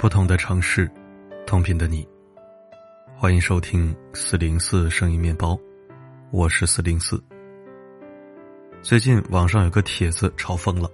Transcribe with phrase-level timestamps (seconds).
[0.00, 0.90] 不同的城市，
[1.46, 2.08] 同频的你。
[3.14, 5.60] 欢迎收听四零四声音面包，
[6.30, 7.22] 我是四零四。
[8.80, 10.90] 最近网上有个帖子嘲疯了：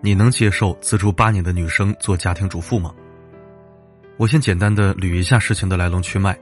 [0.00, 2.94] 你能接受资助八年的女生做家庭主妇吗？
[4.18, 6.38] 我先简单的捋一下事情的来龙去脉。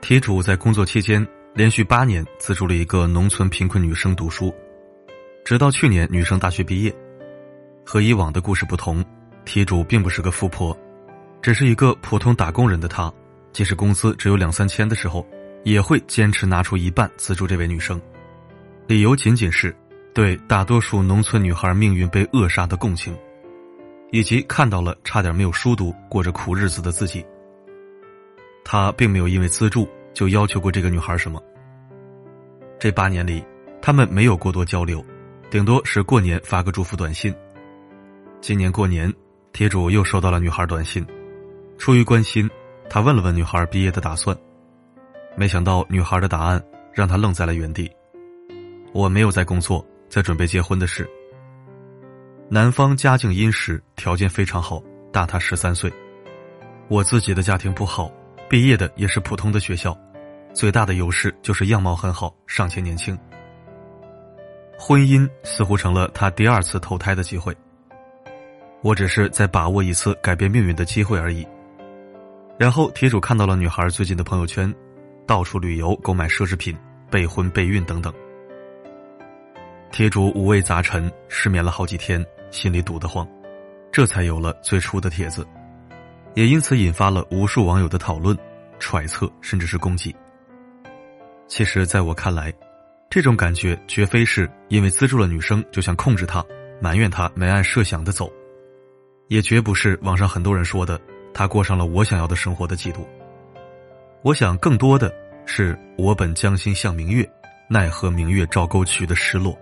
[0.00, 4.50] 题主在工作期间连续八年资助了一个农村贫困女生读书，
[5.44, 6.94] 直到去年女生大学毕业。
[7.84, 9.04] 和以往的故事不同。
[9.48, 10.78] 题主并不是个富婆，
[11.40, 13.10] 只是一个普通打工人的她，
[13.50, 15.26] 即使工资只有两三千的时候，
[15.64, 17.98] 也会坚持拿出一半资助这位女生，
[18.86, 19.74] 理由仅仅是
[20.12, 23.16] 对大多数农村女孩命运被扼杀的共情，
[24.12, 27.24] 以及看到了差点没有书读、过着苦日子的自己。
[28.66, 31.42] 他并没有因为资助就要求过这个女孩什么。
[32.78, 33.42] 这八年里，
[33.80, 35.02] 他们没有过多交流，
[35.50, 37.34] 顶多是过年发个祝福短信。
[38.42, 39.10] 今年过年。
[39.52, 41.04] 铁主又收到了女孩短信，
[41.78, 42.48] 出于关心，
[42.88, 44.36] 他问了问女孩毕业的打算，
[45.36, 47.90] 没想到女孩的答案让他愣在了原地。
[48.92, 51.08] 我没有在工作，在准备结婚的事。
[52.48, 54.82] 男方家境殷实，条件非常好，
[55.12, 55.92] 大他十三岁。
[56.88, 58.10] 我自己的家庭不好，
[58.48, 59.96] 毕业的也是普通的学校，
[60.54, 63.18] 最大的优势就是样貌很好，尚且年轻。
[64.78, 67.54] 婚姻似乎成了他第二次投胎的机会。
[68.82, 71.46] 我只是在把握一次改变命运的机会而已。
[72.58, 74.72] 然后，铁主看到了女孩最近的朋友圈，
[75.26, 76.76] 到处旅游、购买奢侈品、
[77.10, 78.12] 备婚备孕等等。
[79.90, 83.26] 铁主五味杂陈，失眠了好几天，心里堵得慌，
[83.90, 85.46] 这才有了最初的帖子，
[86.34, 88.36] 也因此引发了无数网友的讨论、
[88.78, 90.14] 揣测，甚至是攻击。
[91.46, 92.52] 其实，在我看来，
[93.08, 96.44] 这种感觉绝非是因为资助了女生就想控制她、
[96.80, 98.30] 埋怨她没按设想的走。
[99.28, 101.00] 也绝不是网上很多人说的，
[101.32, 103.06] 他过上了我想要的生活的嫉妒。
[104.22, 105.14] 我想更多的
[105.46, 107.28] 是我本将心向明月，
[107.68, 109.56] 奈何明月照沟渠的失落，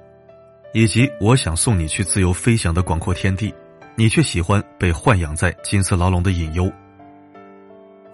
[0.73, 3.53] 以及我想送你去自由飞翔的广阔天地，
[3.97, 6.73] 你却喜欢被豢养在金色牢笼的隐忧。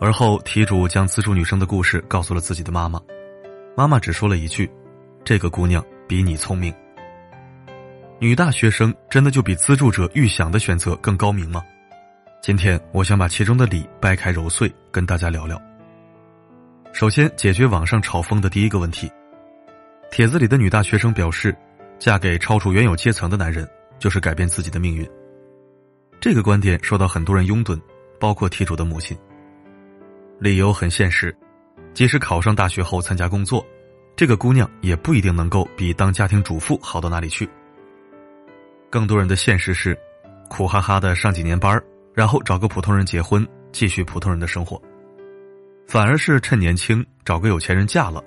[0.00, 3.00] 而后题主将资助女生的故事告诉了自己的妈妈，
[3.76, 4.68] 妈妈只说了一句
[5.22, 6.74] ：“这个姑娘比你聪明。”
[8.22, 11.60] 女大学生真的就比资助者预想的选择更高明吗？
[12.40, 15.60] 今天我想把其中的理掰开揉碎，跟大家聊聊。
[16.92, 19.10] 首先，解决网上炒风的第一个问题。
[20.08, 21.52] 帖子里的女大学生表示，
[21.98, 23.68] 嫁给超出原有阶层的男人
[23.98, 25.04] 就是改变自己的命运。
[26.20, 27.76] 这个观点受到很多人拥趸，
[28.20, 29.18] 包括题主的母亲。
[30.38, 31.36] 理由很现实，
[31.92, 33.66] 即使考上大学后参加工作，
[34.14, 37.50] 这个姑娘也不一定能够比当家庭主妇好到哪里去。
[38.92, 39.98] 更多人的现实是，
[40.50, 41.82] 苦哈哈的上几年班
[42.12, 44.76] 然后找个普通人结婚，继续普通人的生活；
[45.88, 48.22] 反而是趁年轻找个有钱人嫁了，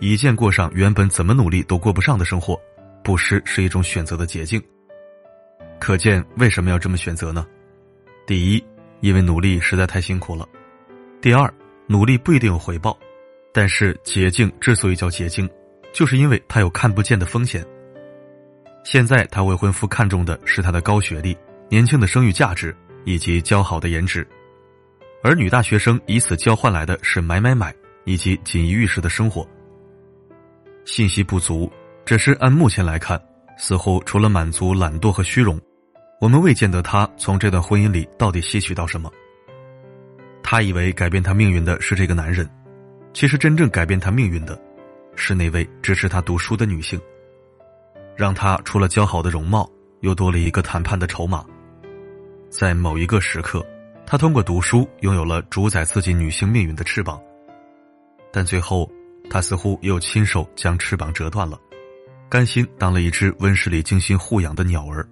[0.00, 2.58] 一键过上原本怎么努力都过不上的生活，
[3.04, 4.58] 不失是一种选择的捷径。
[5.78, 7.46] 可见为什么要这么选择呢？
[8.26, 8.64] 第一，
[9.00, 10.48] 因为努力实在太辛苦了；
[11.20, 11.52] 第二，
[11.86, 12.98] 努力不一定有回报，
[13.52, 15.46] 但是捷径之所以叫捷径，
[15.92, 17.62] 就是因为它有看不见的风险。
[18.86, 21.36] 现在，她未婚夫看重的是她的高学历、
[21.68, 22.72] 年轻的生育价值
[23.04, 24.24] 以及姣好的颜值，
[25.24, 27.74] 而女大学生以此交换来的是买买买
[28.04, 29.44] 以及锦衣玉食的生活。
[30.84, 31.68] 信息不足，
[32.04, 33.20] 只是按目前来看，
[33.58, 35.60] 似乎除了满足懒惰和虚荣，
[36.20, 39.10] 我们未见得他从这段婚姻里到底吸取到什么。
[40.44, 42.48] 他以为改变他命运的是这个男人，
[43.12, 44.56] 其实真正改变他命运的，
[45.16, 47.00] 是那位支持他读书的女性。
[48.16, 51.44] 让他除了姣好的容貌，又多了一个谈判的筹码。
[52.48, 53.64] 在某一个时刻，
[54.06, 57.20] 他通过读书拥有了主宰自己女性命运的翅膀。
[58.32, 58.90] 但最后，
[59.28, 61.58] 他似乎又亲手将翅膀折断了，
[62.28, 65.06] 甘心当了一只温室里精心护养的鸟儿。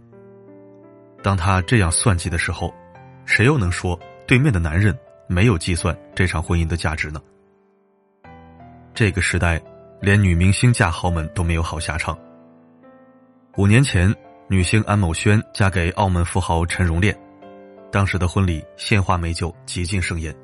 [1.23, 2.73] 当他这样算计的时候，
[3.27, 4.97] 谁又能说对面的男人
[5.27, 7.21] 没有计算这场婚姻的价值呢？
[8.95, 9.61] 这个时代，
[10.01, 12.17] 连女明星嫁豪门都没有好下场。
[13.57, 14.13] 五年前，
[14.49, 17.17] 女星安某轩嫁给澳门富豪陈荣炼，
[17.89, 20.35] 当时的婚礼献花美酒，极尽盛宴。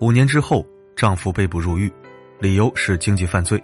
[0.00, 0.66] 五年之后，
[0.96, 1.92] 丈夫被捕入狱，
[2.40, 3.62] 理由是经济犯罪。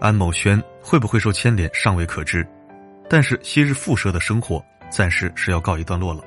[0.00, 2.46] 安某轩会不会受牵连尚未可知，
[3.06, 6.24] 但是昔日富奢的生活暂时是要告一段落了。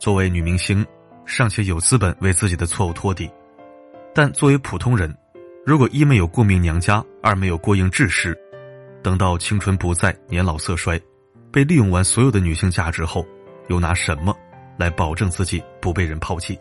[0.00, 0.84] 作为女明星，
[1.24, 3.30] 尚且有资本为自己的错误托底，
[4.12, 5.16] 但作为普通人，
[5.64, 8.36] 如果一没有过命娘家，二没有过硬志士。
[9.04, 10.98] 等到青春不在，年老色衰，
[11.52, 13.22] 被利用完所有的女性价值后，
[13.68, 14.34] 又拿什么
[14.78, 16.58] 来保证自己不被人抛弃。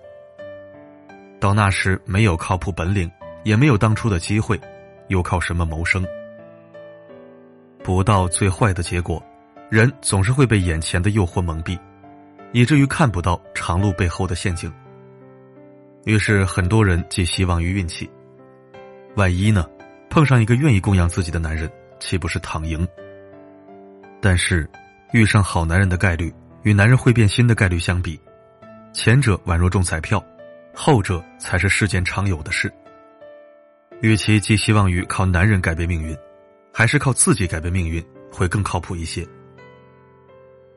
[1.40, 3.10] 到那时，没有靠谱本领，
[3.46, 4.60] 也没有当初的机会，
[5.08, 6.06] 又靠什么谋生？
[7.82, 9.24] 不到最坏的结果，
[9.70, 11.80] 人总是会被眼前的诱惑蒙蔽，
[12.52, 14.70] 以至于看不到长路背后的陷阱。
[16.04, 18.10] 于是，很多人寄希望于运气。
[19.16, 19.66] 万一呢？
[20.10, 21.72] 碰上一个愿意供养自己的男人，
[22.04, 22.86] 岂不是躺赢？
[24.22, 24.70] 但是，
[25.14, 26.34] 遇上好男人的概率
[26.64, 28.20] 与男人会变心的概率相比，
[28.92, 30.22] 前者宛若中彩票。
[30.76, 32.72] 后者才是世间常有的事。
[34.02, 36.18] 与其寄希望于靠男人改变命运，
[36.74, 39.26] 还是靠自己改变命运会更靠谱一些。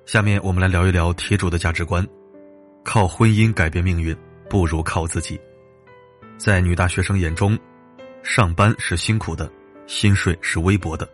[0.05, 2.07] 下面我们来聊一聊铁主的价值观：
[2.85, 4.15] 靠婚姻改变命运，
[4.51, 5.41] 不如靠自己。
[6.37, 7.59] 在女大学生眼中，
[8.23, 9.51] 上班是辛苦的，
[9.87, 11.09] 薪水是微薄的，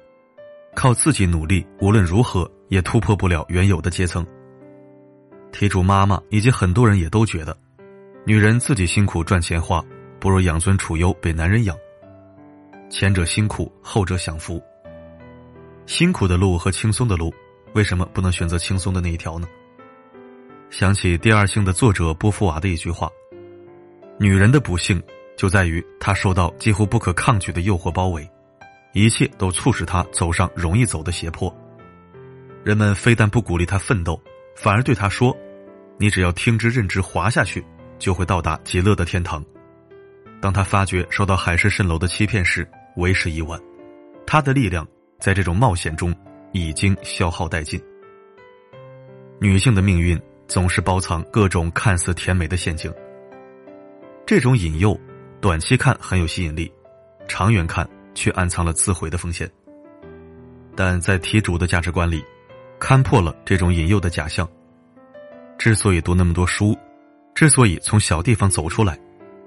[0.74, 4.26] 靠自己努力，无论如何也突破不了原有的阶层。
[5.52, 7.56] 题主妈妈以及很多人也都觉得。
[8.24, 9.84] 女人自己辛苦赚钱花，
[10.20, 11.76] 不如养尊处优被男人养。
[12.88, 14.62] 前者辛苦，后者享福。
[15.86, 17.34] 辛苦的路和轻松的路，
[17.74, 19.48] 为什么不能选择轻松的那一条呢？
[20.70, 23.10] 想起《第二性》的作者波伏娃的一句话
[24.19, 25.02] ：“女人的不幸
[25.36, 28.26] 就在于她受到几乎不可抗拒的诱惑包围，
[28.93, 31.55] 一切都促使他走上容易走的斜坡。
[32.65, 34.21] 人们非但不鼓励他奋斗，
[34.56, 35.37] 反而对他说
[35.99, 37.65] ：‘你只要听之任之，滑下去。’”
[37.99, 39.44] 就会到达极乐的天堂。
[40.41, 43.56] 当他发觉受到海市蜃楼的欺骗时，为时已晚。
[44.27, 44.85] 他的力量
[45.21, 46.12] 在这种冒险中
[46.50, 47.81] 已经消耗殆尽。
[49.41, 52.93] 女性的命运总是包藏各种看似甜美的陷阱。
[54.27, 54.99] 这种引诱，
[55.41, 56.73] 短期看很有吸引力，
[57.29, 59.50] 长远看却暗藏了自毁的风险。
[60.75, 62.25] 但在题主的价值观里，
[62.81, 64.49] 看破了这种引诱的假象。
[65.59, 66.76] 之所以读那么多书。
[67.35, 68.99] 之所以从小地方走出来，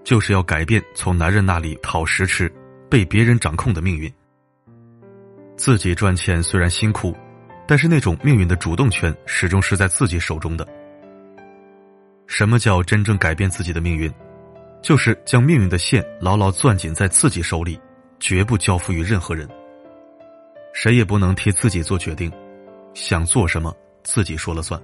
[0.03, 2.51] 就是要改变从男人那里讨食吃、
[2.89, 4.11] 被别人掌控的命运。
[5.55, 7.15] 自己赚钱虽然辛苦，
[7.67, 10.67] 但是那种命运的主动权始终是在自己手中的。
[12.25, 14.11] 什么叫真正改变自己的命运？
[14.81, 17.79] 就是将命运的线牢牢攥紧在自己手里，
[18.19, 19.47] 绝不交付于任何人。
[20.73, 22.31] 谁也不能替自己做决定，
[22.93, 24.81] 想做什么自己说了算。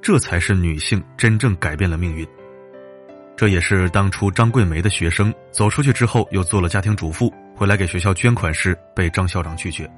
[0.00, 2.26] 这才是女性真正改变了命运。
[3.36, 9.90] 这也是当初张桂梅的学生走出去之后，又做了家庭主妇，回来给学校捐款时被张校长拒绝。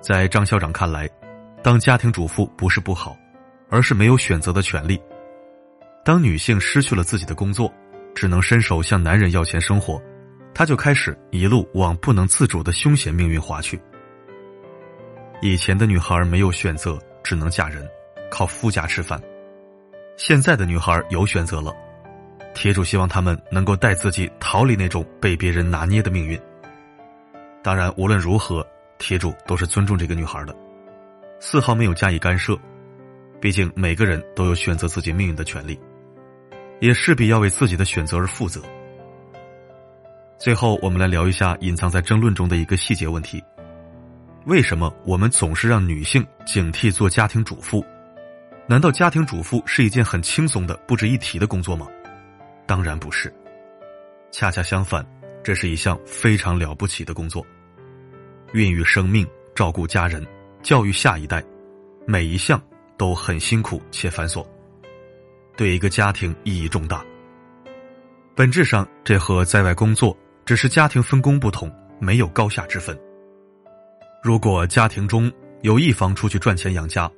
[0.00, 1.08] 在张校长看来，
[1.62, 3.16] 当家庭主妇不是不好，
[3.68, 5.00] 而是没有选择的权利。
[6.04, 7.72] 当女性失去了自己的工作，
[8.14, 10.00] 只能伸手向男人要钱生活，
[10.54, 13.80] 他就开始一路往不能自主的凶险命运滑去。
[15.40, 17.88] 以前的女孩没有选择，只能嫁人。
[18.30, 19.20] 靠夫家吃饭，
[20.16, 21.70] 现在的女孩有选择了。
[22.54, 26.40] 铁主希望他们能够带自己逃离那种被别人拿捏的命运。
[27.62, 28.66] 当然，无论如何，
[28.96, 30.56] 铁主都是尊重这个女孩的，
[31.40, 32.58] 丝毫没有加以干涉。
[33.38, 35.78] 毕竟每个人都有选择自己命运的权利，
[36.80, 38.62] 也势必要为自己的选择而负责。
[40.42, 43.40] 最后，我们来聊一下隐藏在争论中的一个细节问题：
[44.44, 47.86] 为什么我们总是让女性警惕做家庭主妇？
[48.66, 51.86] 难道家庭主妇是一件很轻松的、不值一提的工作吗？
[52.66, 53.32] 当然不是，
[54.32, 55.06] 恰恰相反，
[55.44, 57.46] 这是一项非常了不起的工作。
[58.52, 60.26] 孕育生命、照顾家人、
[60.60, 61.40] 教育下一代，
[62.04, 62.60] 每一项
[62.96, 64.44] 都很辛苦且繁琐，
[65.56, 67.00] 对一个家庭意义重大。
[68.34, 71.70] 本质上，这和在外工作只是家庭分工不同，
[72.00, 72.98] 没有高下之分。
[74.22, 75.30] 如果家庭中
[75.62, 77.10] 有一方出去赚钱养家，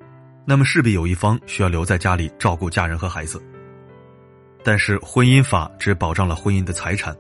[0.46, 3.42] 那么势必有一方需要留在家里照顾家人和孩子。
[4.62, 7.14] 但是婚姻法只保障了婚姻的财产，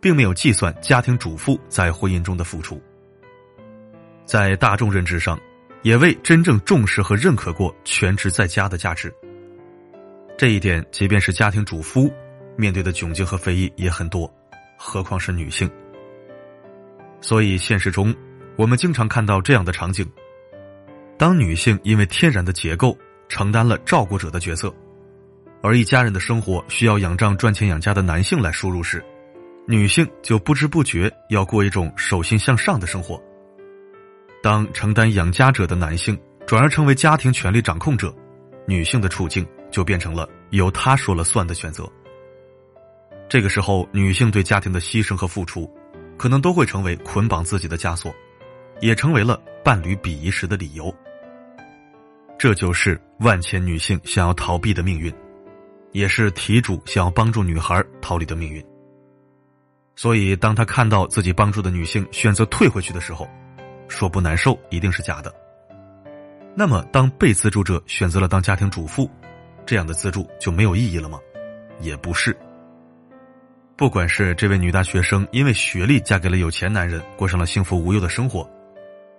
[0.00, 2.80] 并没有计算家庭主妇在婚姻中的付出。
[4.24, 5.38] 在大众认知上，
[5.82, 9.12] 也未真正重视和认可过全职在家的价值。
[10.38, 12.12] 这一点，即便是家庭主夫，
[12.56, 14.32] 面对的窘境和非议也很多，
[14.84, 15.70] 何况是女性。
[17.20, 18.12] 所以现实中，
[18.56, 20.04] 我们经常看到这样的场景。
[21.16, 22.98] 当女性因为天然的结构
[23.28, 24.74] 承担了照顾者的角色，
[25.62, 29.02] 而一家人的生活需要仰仗赚钱养家的男性来输入时，
[29.68, 33.22] 女性就不知不觉要过一种手心向上的生活。
[34.42, 38.12] 当承担养家者的男性转而成为家庭权力掌控者，
[38.66, 41.88] 女性的处境就变成了由他说了算的选择。
[43.32, 45.66] 这个时候，女性对家庭的牺牲和付出，
[46.18, 48.14] 可能都会成为捆绑自己的枷锁，
[48.82, 50.94] 也成为了伴侣鄙夷时的理由。
[52.38, 55.10] 这就是万千女性想要逃避的命运，
[55.92, 58.62] 也是题主想要帮助女孩逃离的命运。
[59.96, 63.26] 所以，当他看到自己帮助的女性选择退回去的时候，
[63.88, 65.34] 说不难受一定是假的。
[66.54, 69.10] 那么，当被资助者选择了当家庭主妇，
[69.64, 71.18] 这样的资助就没有意义了吗？
[71.80, 72.36] 也不是。
[73.82, 78.48] 不管是这位女大学生因为学历嫁给了有钱男人，过上了幸福无忧的生活，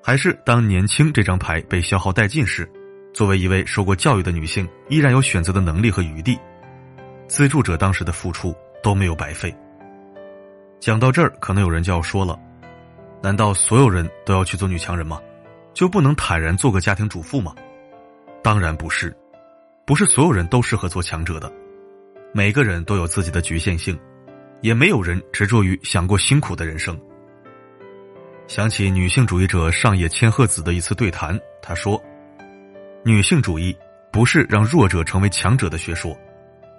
[0.02, 2.66] 还是当年轻这张牌被消耗殆尽时，
[3.14, 6.40] 作为一位受过教育的女性，依然有选择的能力和余地，
[7.28, 9.54] 资助者当时的付出都没有白费。
[10.80, 12.40] 讲到这儿，可能有人就要说了：
[13.22, 15.20] 难道所有人都要去做女强人吗？
[15.74, 17.54] 就不能坦然做个家庭主妇吗？
[18.42, 19.14] 当然不是，
[19.86, 21.52] 不是所有人都适合做强者的，
[22.34, 24.00] 每个人都有自己的局限性，
[24.64, 26.98] 也没有人执着于想过辛苦的人生。
[28.48, 32.02] 想起女性主义者上野千鹤子的一次对谈，她说
[33.04, 33.76] ：“女性主义
[34.10, 36.18] 不是让弱者成为强者的学说，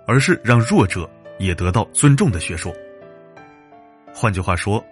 [0.06, 2.74] 而是让弱者也得到尊重的学说。”
[4.14, 4.82] 换句话说，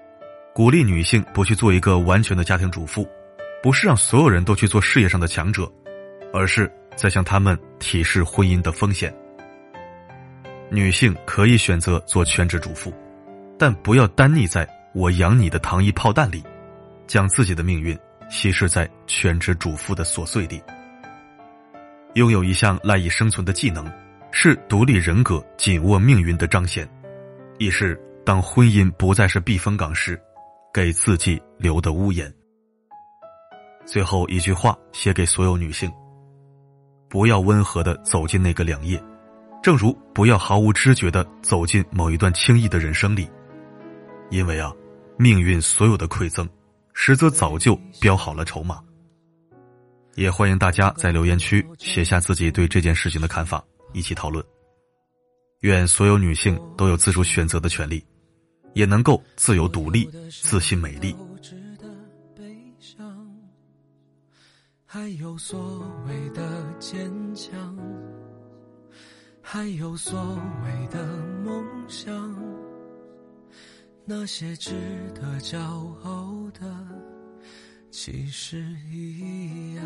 [0.54, 3.08] 鼓励女性不去做一个完全的家庭主妇，
[3.62, 5.66] 不是让所有人都去做事业上的强者，
[6.30, 9.10] 而是在向他们提示婚姻的风险。
[10.72, 12.92] 女性可以选择做全职主妇，
[13.58, 16.42] 但不要单溺在我养你的糖衣炮弹里，
[17.06, 17.96] 将自己的命运
[18.30, 20.62] 稀释在全职主妇的琐碎里。
[22.14, 23.86] 拥有一项赖以生存的技能，
[24.32, 26.88] 是独立人格紧握命运的彰显，
[27.58, 28.00] 亦是。
[28.24, 30.16] 当婚姻不再是避风港时，
[30.72, 32.32] 给自己留的屋檐。
[33.84, 35.90] 最后一句话写给所有女性：
[37.08, 39.02] 不要温和的走进那个两夜，
[39.62, 43.30] 正如不要毫无知觉的走进某一段轻易的人生里，
[44.30, 44.72] 因为啊，
[45.16, 46.48] 命运所有的馈赠，
[46.94, 48.80] 实则早就标好了筹码。
[50.16, 54.44] 也欢迎大家在留言区写下自己对这件事情的看法，一起讨论。
[55.60, 58.04] 愿所有女性都有自主选择的权利。
[58.74, 61.14] 也能够自由独立、自信美丽。
[64.86, 67.76] 还有所谓的坚强，
[69.42, 70.18] 还有所
[70.64, 71.04] 谓的
[71.44, 72.12] 梦想，
[74.04, 74.70] 那些值
[75.14, 75.58] 得骄
[76.02, 76.60] 傲的，
[77.90, 79.84] 其实一样。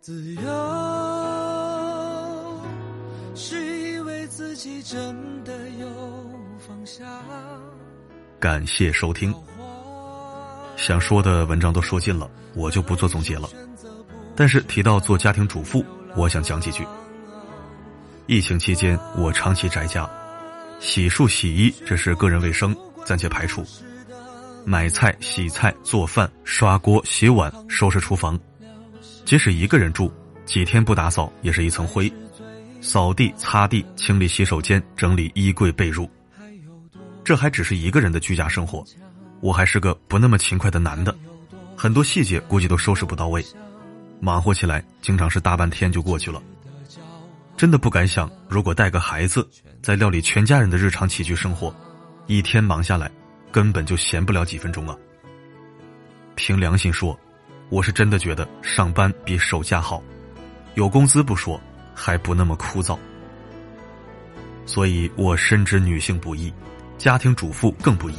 [0.00, 0.42] 自由
[3.34, 4.10] 是以为。
[4.30, 5.86] 自己真的有
[6.58, 7.04] 方向。
[8.38, 9.34] 感谢收听，
[10.76, 13.48] 想说的文章都说尽了，我就不做总结了。
[14.36, 15.84] 但是提到做家庭主妇，
[16.16, 16.86] 我想讲几句。
[18.26, 20.08] 疫情期间，我长期宅家，
[20.78, 23.64] 洗漱洗衣这是个人卫生，暂且排除。
[24.64, 28.38] 买菜、洗菜、做饭、刷锅、洗碗、收拾厨房，
[29.24, 30.12] 即使一个人住，
[30.44, 32.12] 几天不打扫也是一层灰。
[32.80, 36.08] 扫地、擦地、清理洗手间、整理衣柜被褥，
[37.24, 38.84] 这还只是一个人的居家生活。
[39.40, 41.14] 我还是个不那么勤快的男的，
[41.76, 43.44] 很多细节估计都收拾不到位，
[44.20, 46.40] 忙活起来经常是大半天就过去了。
[47.56, 49.48] 真的不敢想，如果带个孩子，
[49.82, 51.74] 在料理全家人的日常起居生活，
[52.26, 53.10] 一天忙下来，
[53.50, 54.96] 根本就闲不了几分钟啊。
[56.36, 57.18] 凭良心说，
[57.68, 60.02] 我是真的觉得上班比守家好，
[60.74, 61.60] 有工资不说。
[61.92, 62.98] 还不那么枯燥，
[64.64, 66.50] 所以我深知女性不易，
[66.96, 68.14] 家庭主妇更不易。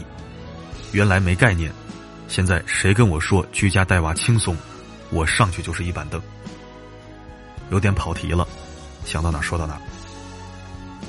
[0.91, 1.72] 原来没概念，
[2.27, 4.55] 现在谁跟我说居家带娃轻松，
[5.12, 6.22] 我上去就是一板凳。
[7.70, 8.48] 有点跑题了，
[9.06, 9.80] 想到哪说到哪。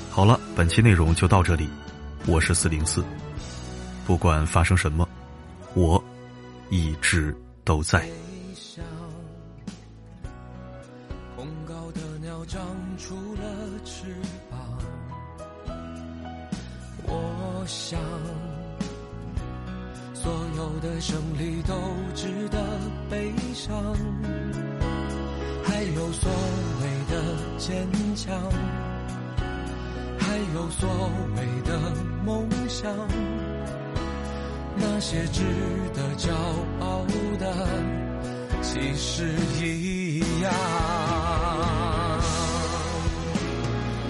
[0.09, 1.67] 好了，本期内容就到这里，
[2.27, 3.03] 我是四零四，
[4.05, 5.07] 不管发生什么，
[5.73, 6.01] 我
[6.69, 8.07] 一直都在。
[30.83, 30.91] 所
[31.37, 31.79] 谓的
[32.25, 32.91] 梦想，
[34.75, 35.41] 那些值
[35.93, 36.29] 得骄
[36.81, 37.05] 傲
[37.39, 37.55] 的，
[38.61, 40.51] 其实一样。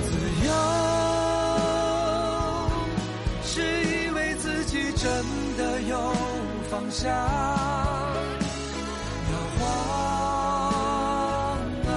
[0.01, 0.09] 自
[0.47, 0.51] 由
[3.43, 5.05] 是以为自己真
[5.55, 5.95] 的有
[6.71, 7.07] 方向，
[9.29, 9.61] 摇晃
[11.85, 11.93] 啊，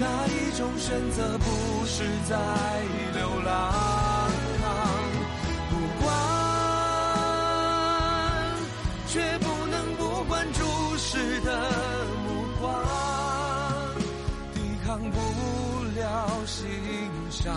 [0.00, 2.36] 哪一种选择不是在
[16.46, 16.68] 心
[17.30, 17.54] 上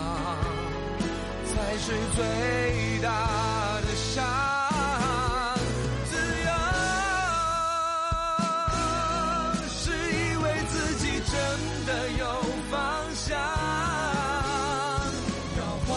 [1.44, 2.24] 才是最
[3.02, 4.24] 大的伤。
[6.04, 6.50] 自由
[9.68, 11.34] 是以为自己真
[11.86, 11.88] 的
[12.18, 12.22] 有
[12.70, 12.74] 方
[13.14, 13.26] 向。
[15.58, 15.90] 摇晃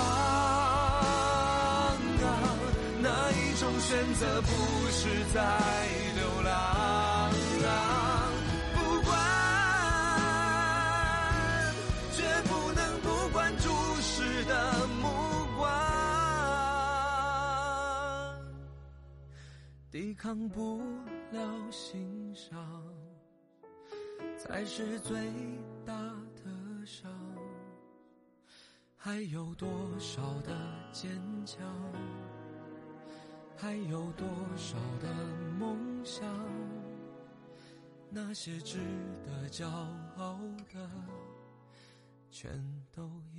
[2.24, 2.25] 啊，
[3.01, 4.48] 哪一种选择不
[4.91, 5.01] 是
[5.34, 5.39] 在？
[20.29, 20.79] 抵抗不
[21.31, 22.55] 了心伤，
[24.38, 25.17] 才是最
[25.83, 25.91] 大
[26.36, 27.12] 的伤。
[28.95, 29.67] 还有多
[29.98, 30.55] 少的
[30.91, 31.09] 坚
[31.48, 31.59] 强？
[33.57, 35.12] 还有多少的
[35.57, 36.24] 梦想？
[38.12, 38.77] 那些值
[39.25, 39.67] 得骄
[40.17, 40.39] 傲
[40.71, 40.88] 的，
[42.29, 42.51] 全
[42.91, 43.38] 都一